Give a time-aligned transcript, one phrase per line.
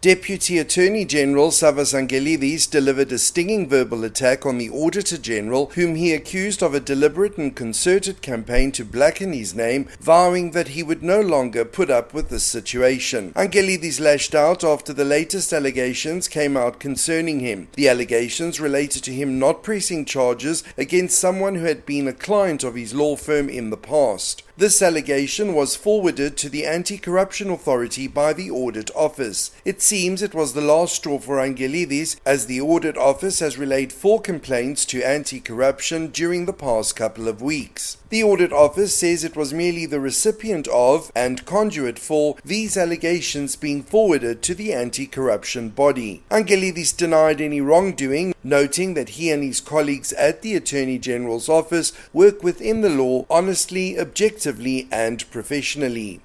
[0.00, 5.96] Deputy Attorney General Savvas Angelides delivered a stinging verbal attack on the Auditor General, whom
[5.96, 10.84] he accused of a deliberate and concerted campaign to blacken his name, vowing that he
[10.84, 13.32] would no longer put up with this situation.
[13.34, 17.66] Angelides lashed out after the latest allegations came out concerning him.
[17.74, 22.62] The allegations related to him not pressing charges against someone who had been a client
[22.62, 24.44] of his law firm in the past.
[24.58, 29.52] This allegation was forwarded to the Anti Corruption Authority by the Audit Office.
[29.64, 33.92] It seems it was the last straw for Angelides, as the Audit Office has relayed
[33.92, 37.98] four complaints to anti corruption during the past couple of weeks.
[38.08, 43.54] The Audit Office says it was merely the recipient of and conduit for these allegations
[43.54, 46.24] being forwarded to the anti corruption body.
[46.32, 51.92] Angelides denied any wrongdoing, noting that he and his colleagues at the Attorney General's office
[52.12, 54.47] work within the law honestly, objectively,
[54.90, 56.20] and professionally.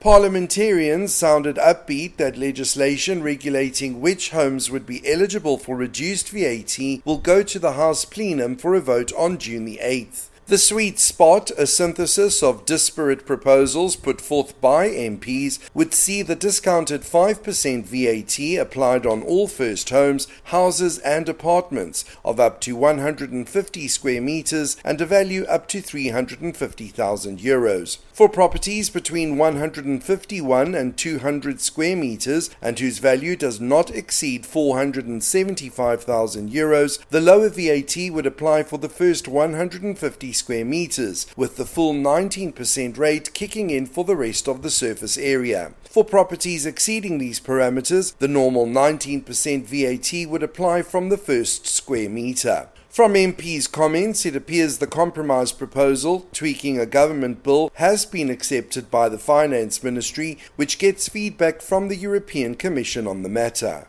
[0.00, 7.18] Parliamentarians sounded upbeat that legislation regulating which homes would be eligible for reduced VAT will
[7.18, 10.28] go to the House plenum for a vote on June the 8th.
[10.48, 16.34] The sweet spot, a synthesis of disparate proposals put forth by MPs, would see the
[16.34, 23.88] discounted 5% VAT applied on all first homes, houses, and apartments of up to 150
[23.88, 27.98] square meters and a value up to 350,000 euros.
[28.14, 36.50] For properties between 151 and 200 square meters and whose value does not exceed 475,000
[36.50, 41.92] euros, the lower VAT would apply for the first 150 square meters, with the full
[41.92, 45.72] 19% rate kicking in for the rest of the surface area.
[45.84, 52.08] For properties exceeding these parameters, the normal 19% VAT would apply from the first square
[52.08, 52.68] meter.
[52.88, 58.90] From MP's comments, it appears the compromise proposal, tweaking a government bill, has been accepted
[58.90, 63.86] by the Finance Ministry, which gets feedback from the European Commission on the matter.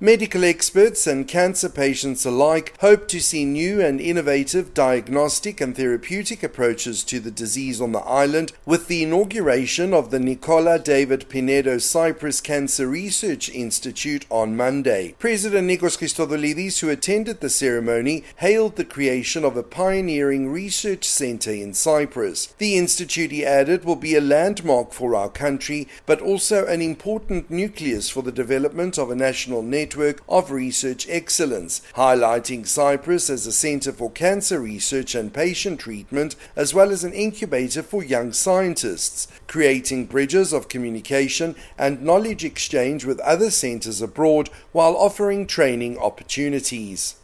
[0.00, 6.42] Medical experts and cancer patients alike hope to see new and innovative diagnostic and therapeutic
[6.42, 11.78] approaches to the disease on the island with the inauguration of the Nicola David Pinedo
[11.78, 15.14] Cyprus Cancer Research Institute on Monday.
[15.20, 21.52] President Nikos Christodoulides, who attended the ceremony, hailed the creation of a pioneering research center
[21.52, 22.52] in Cyprus.
[22.58, 27.48] The institute, he added, will be a landmark for our country, but also an important
[27.48, 33.46] nucleus for the development of a national network network of research excellence, highlighting Cyprus as
[33.46, 38.32] a center for cancer research and patient treatment, as well as an incubator for young
[38.32, 45.98] scientists, creating bridges of communication and knowledge exchange with other centers abroad while offering training
[45.98, 47.16] opportunities.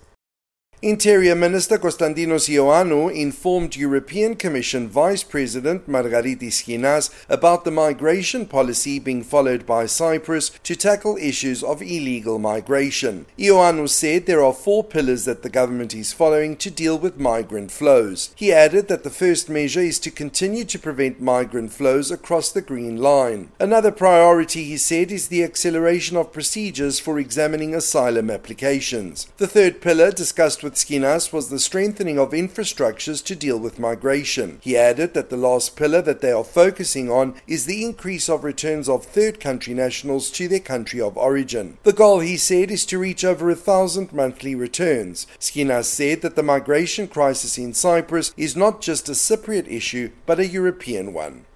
[0.83, 8.99] Interior Minister Konstantinos Ioannou informed European Commission Vice President Margaritis Schinas about the migration policy
[8.99, 13.27] being followed by Cyprus to tackle issues of illegal migration.
[13.39, 17.71] Ioannou said there are four pillars that the government is following to deal with migrant
[17.71, 18.31] flows.
[18.35, 22.63] He added that the first measure is to continue to prevent migrant flows across the
[22.63, 23.53] Green Line.
[23.61, 29.27] Another priority, he said, is the acceleration of procedures for examining asylum applications.
[29.37, 33.81] The third pillar discussed with with Schinas was the strengthening of infrastructures to deal with
[33.81, 34.61] migration.
[34.63, 38.45] He added that the last pillar that they are focusing on is the increase of
[38.45, 41.79] returns of third country nationals to their country of origin.
[41.83, 45.27] The goal, he said, is to reach over a thousand monthly returns.
[45.41, 50.39] Schinas said that the migration crisis in Cyprus is not just a Cypriot issue, but
[50.39, 51.47] a European one.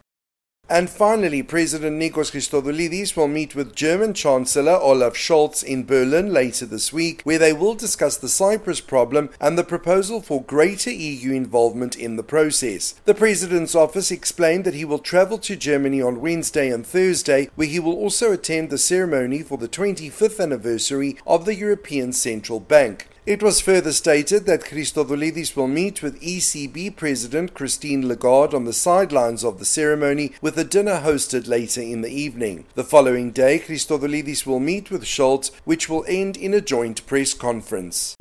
[0.68, 6.64] And finally, President Nikos Christodoulides will meet with German Chancellor Olaf Scholz in Berlin later
[6.64, 11.32] this week, where they will discuss the Cyprus problem and the proposal for greater EU
[11.32, 12.94] involvement in the process.
[13.04, 17.68] The President's office explained that he will travel to Germany on Wednesday and Thursday, where
[17.68, 23.08] he will also attend the ceremony for the 25th anniversary of the European Central Bank.
[23.26, 28.74] It was further stated that Christodoulides will meet with ECB President Christine Lagarde on the
[28.74, 32.66] sidelines of the ceremony with a dinner hosted later in the evening.
[32.74, 37.32] The following day, Christodoulides will meet with Scholz, which will end in a joint press
[37.32, 38.14] conference.